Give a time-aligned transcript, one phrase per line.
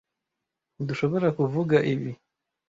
[0.81, 2.11] Ntdushoborakuvuga ibi.